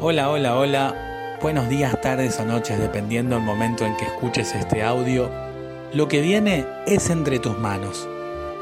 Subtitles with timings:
[0.00, 1.38] Hola, hola, hola.
[1.42, 5.28] Buenos días, tardes o noches, dependiendo del momento en que escuches este audio.
[5.92, 8.08] Lo que viene es entre tus manos.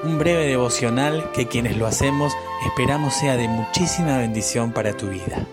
[0.03, 2.33] Un breve devocional que quienes lo hacemos
[2.65, 5.47] esperamos sea de muchísima bendición para tu vida.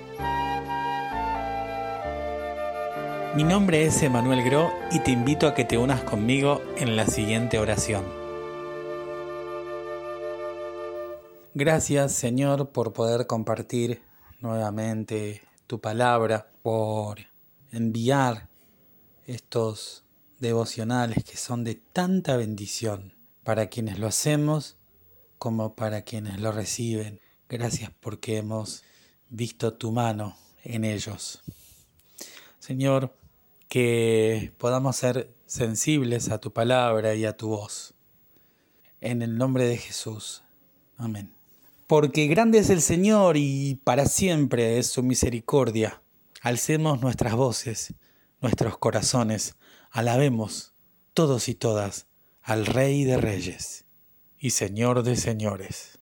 [3.36, 7.08] Mi nombre es Emanuel Gro y te invito a que te unas conmigo en la
[7.08, 8.06] siguiente oración.
[11.54, 14.02] Gracias Señor por poder compartir
[14.40, 17.20] nuevamente tu palabra, por
[17.72, 18.50] enviar
[19.26, 20.04] estos
[20.40, 24.78] devocionales que son de tanta bendición para quienes lo hacemos
[25.38, 27.20] como para quienes lo reciben.
[27.50, 28.84] Gracias porque hemos
[29.30, 31.42] visto tu mano en ellos.
[32.60, 33.14] Señor,
[33.68, 37.94] que podamos ser sensibles a tu palabra y a tu voz.
[39.02, 40.44] En el nombre de Jesús.
[40.98, 41.43] Amén.
[41.88, 46.02] Porque grande es el Señor y para siempre es su misericordia.
[46.42, 47.94] Alcemos nuestras voces,
[48.42, 49.56] nuestros corazones,
[49.92, 50.74] alabemos
[51.14, 52.08] todos y todas
[52.42, 53.86] al Rey de Reyes
[54.38, 56.00] y Señor de Señores.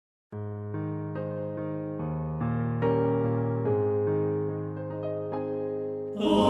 [6.16, 6.49] La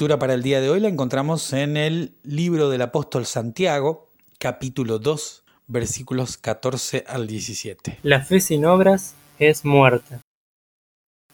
[0.00, 4.98] lectura para el día de hoy la encontramos en el libro del apóstol Santiago, capítulo
[4.98, 7.98] 2, versículos 14 al 17.
[8.02, 10.22] La fe sin obras es muerta.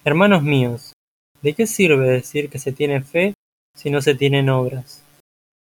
[0.05, 0.95] Hermanos míos,
[1.43, 3.35] ¿de qué sirve decir que se tiene fe
[3.77, 5.05] si no se tienen obras?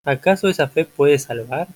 [0.05, 1.67] ¿Acaso esa fe puede salvar?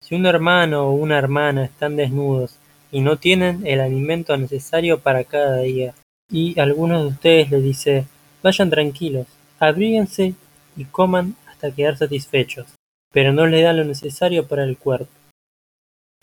[0.00, 2.56] Si un hermano o una hermana están desnudos
[2.90, 5.94] y no tienen el alimento necesario para cada día,
[6.28, 8.06] y alguno de ustedes le dice,
[8.42, 9.28] vayan tranquilos,
[9.60, 10.34] abríguense
[10.76, 12.66] y coman hasta quedar satisfechos,
[13.12, 15.10] pero no les da lo necesario para el cuerpo.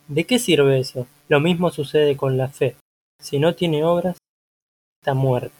[0.08, 1.08] ¿De qué sirve eso?
[1.28, 2.76] Lo mismo sucede con la fe.
[3.22, 4.18] Si no tiene obras,
[5.02, 5.56] está muerta.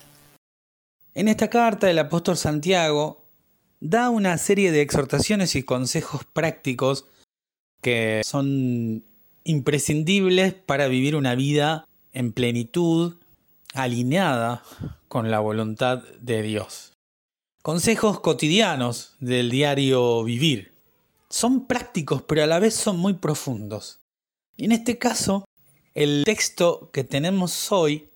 [1.14, 3.22] En esta carta el apóstol Santiago
[3.80, 7.06] da una serie de exhortaciones y consejos prácticos
[7.82, 9.04] que son
[9.44, 13.16] imprescindibles para vivir una vida en plenitud,
[13.74, 14.64] alineada
[15.08, 16.94] con la voluntad de Dios.
[17.62, 20.72] Consejos cotidianos del diario vivir.
[21.30, 24.00] Son prácticos, pero a la vez son muy profundos.
[24.56, 25.44] Y en este caso,
[25.94, 28.08] el texto que tenemos hoy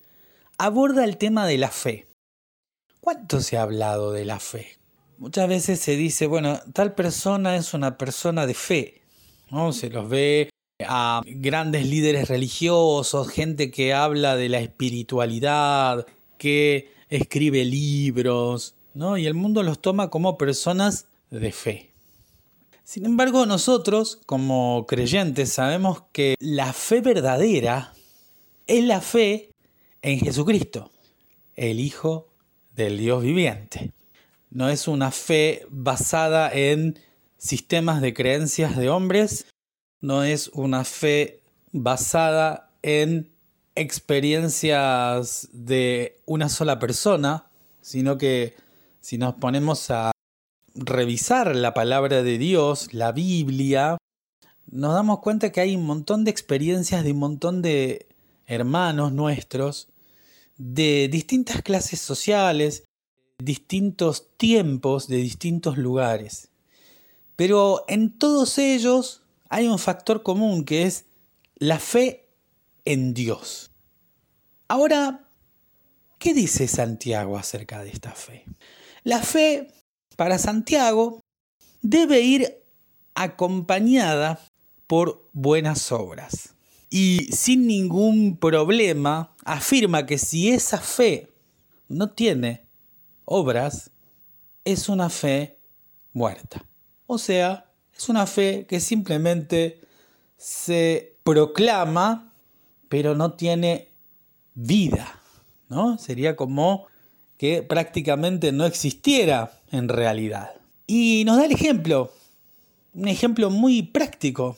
[0.56, 2.08] aborda el tema de la fe.
[3.00, 4.78] ¿Cuánto se ha hablado de la fe?
[5.18, 9.02] Muchas veces se dice, bueno, tal persona es una persona de fe,
[9.50, 9.74] ¿no?
[9.74, 10.48] Se los ve
[10.80, 16.06] a grandes líderes religiosos, gente que habla de la espiritualidad,
[16.38, 19.18] que escribe libros, ¿no?
[19.18, 21.90] Y el mundo los toma como personas de fe.
[22.84, 27.92] Sin embargo, nosotros, como creyentes, sabemos que la fe verdadera
[28.66, 29.50] es la fe
[30.02, 30.90] en Jesucristo,
[31.56, 32.28] el Hijo
[32.74, 33.92] del Dios viviente.
[34.50, 36.98] No es una fe basada en
[37.38, 39.46] sistemas de creencias de hombres,
[40.00, 41.40] no es una fe
[41.72, 43.30] basada en
[43.74, 47.46] experiencias de una sola persona,
[47.80, 48.54] sino que
[49.04, 50.12] si nos ponemos a
[50.74, 53.98] revisar la palabra de Dios, la Biblia,
[54.70, 58.06] nos damos cuenta que hay un montón de experiencias de un montón de
[58.46, 59.88] hermanos nuestros,
[60.56, 62.84] de distintas clases sociales,
[63.38, 66.48] distintos tiempos, de distintos lugares.
[67.36, 69.20] Pero en todos ellos
[69.50, 71.04] hay un factor común que es
[71.56, 72.30] la fe
[72.86, 73.70] en Dios.
[74.66, 75.28] Ahora,
[76.18, 78.46] ¿qué dice Santiago acerca de esta fe?
[79.04, 79.68] La fe
[80.16, 81.20] para Santiago
[81.82, 82.62] debe ir
[83.14, 84.40] acompañada
[84.86, 86.54] por buenas obras.
[86.88, 91.32] Y sin ningún problema afirma que si esa fe
[91.86, 92.66] no tiene
[93.26, 93.90] obras,
[94.64, 95.58] es una fe
[96.14, 96.64] muerta.
[97.06, 99.80] O sea, es una fe que simplemente
[100.38, 102.32] se proclama,
[102.88, 103.90] pero no tiene
[104.54, 105.20] vida.
[105.68, 105.98] ¿no?
[105.98, 106.86] Sería como
[107.44, 110.52] que prácticamente no existiera en realidad.
[110.86, 112.10] Y nos da el ejemplo,
[112.94, 114.56] un ejemplo muy práctico.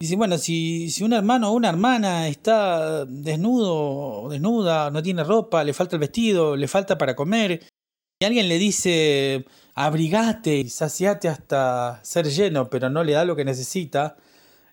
[0.00, 5.24] Dice, bueno, si, si un hermano o una hermana está desnudo o desnuda, no tiene
[5.24, 7.62] ropa, le falta el vestido, le falta para comer,
[8.18, 9.44] y alguien le dice,
[9.74, 14.16] abrigate y saciate hasta ser lleno, pero no le da lo que necesita,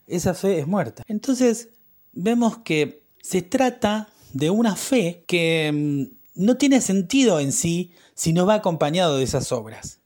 [0.08, 1.04] esa fe es muerta.
[1.08, 1.72] Entonces,
[2.14, 8.34] vemos que se trata de una fe que mm, no tiene sentido en sí si
[8.34, 10.00] no va acompañado de esas obras.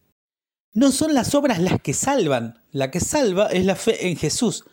[0.74, 4.66] No son las obras las que salvan, la que salva es la fe en Jesús.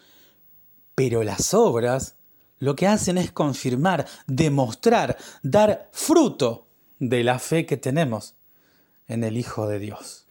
[0.94, 2.16] Pero las obras
[2.58, 6.68] lo que hacen es confirmar, demostrar, dar fruto
[6.98, 8.34] de la fe que tenemos
[9.08, 10.26] en el Hijo de Dios.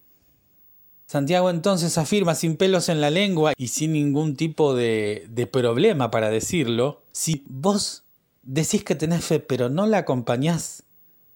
[1.08, 6.10] Santiago entonces afirma sin pelos en la lengua y sin ningún tipo de, de problema
[6.10, 8.06] para decirlo, si vos
[8.44, 10.84] decís que tenés fe pero no la acompañás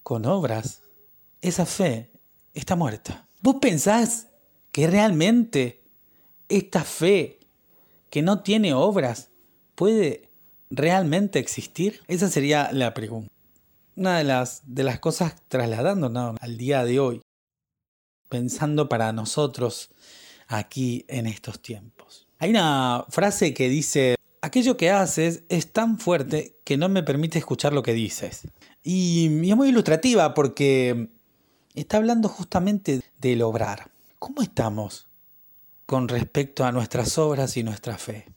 [0.05, 0.83] con obras,
[1.41, 2.11] esa fe
[2.53, 3.27] está muerta.
[3.41, 4.27] ¿Vos pensás
[4.71, 5.81] que realmente
[6.47, 7.39] esta fe
[8.11, 9.29] que no tiene obras
[9.73, 10.29] puede
[10.69, 12.03] realmente existir?
[12.07, 13.33] Esa sería la pregunta.
[13.95, 17.21] Una de las, de las cosas trasladándonos al día de hoy,
[18.29, 19.89] pensando para nosotros
[20.47, 22.27] aquí en estos tiempos.
[22.37, 27.39] Hay una frase que dice, aquello que haces es tan fuerte que no me permite
[27.39, 28.43] escuchar lo que dices.
[28.87, 31.09] Y, es muy ilustrativa porque
[31.73, 33.89] está hablando justamente del obrar.
[34.19, 35.07] ¿Cómo estamos
[35.87, 38.27] con respecto a nuestras obras y nuestra fe?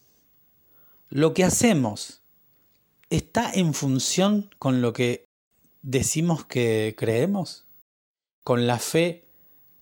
[1.11, 2.23] Lo que hacemos
[3.11, 5.29] está en función con lo que
[5.83, 7.67] decimos que creemos,
[8.43, 9.29] con la fe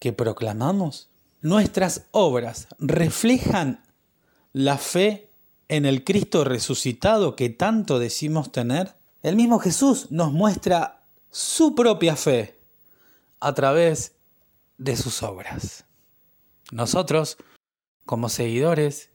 [0.00, 1.11] que proclamamos.
[1.42, 3.85] Nuestras obras reflejan
[4.52, 5.30] la fe
[5.68, 8.96] en el Cristo resucitado que tanto decimos tener?
[9.23, 12.58] El mismo Jesús nos muestra su propia fe
[13.40, 14.14] a través
[14.78, 15.85] de sus obras.
[16.70, 17.37] Nosotros,
[18.04, 19.11] como seguidores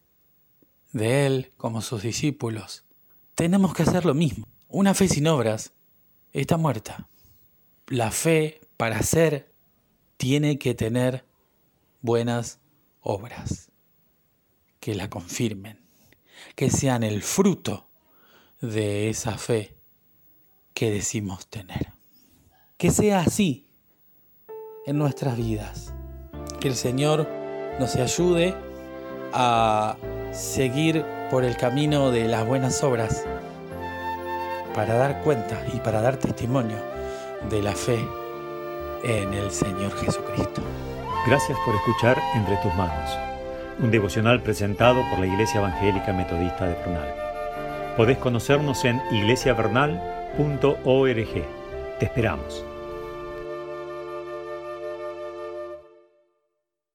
[0.91, 2.85] de Él, como sus discípulos,
[3.35, 4.47] tenemos que hacer lo mismo.
[4.67, 5.73] Una fe sin obras
[6.33, 7.09] está muerta.
[7.87, 9.53] La fe, para ser,
[10.17, 11.25] tiene que tener
[12.01, 12.59] buenas
[13.01, 13.71] obras
[14.79, 15.81] que la confirmen
[16.55, 17.89] que sean el fruto
[18.59, 19.77] de esa fe
[20.81, 21.89] que decimos tener.
[22.77, 23.67] Que sea así
[24.87, 25.93] en nuestras vidas.
[26.59, 27.29] Que el Señor
[27.79, 28.55] nos ayude
[29.31, 29.95] a
[30.31, 33.23] seguir por el camino de las buenas obras
[34.73, 36.77] para dar cuenta y para dar testimonio
[37.47, 38.03] de la fe
[39.03, 40.63] en el Señor Jesucristo.
[41.27, 43.11] Gracias por escuchar Entre tus manos
[43.77, 47.15] un devocional presentado por la Iglesia Evangélica Metodista de Prunal.
[47.95, 50.20] Podés conocernos en iglesiavernal.org.
[51.99, 52.70] Te esperamos.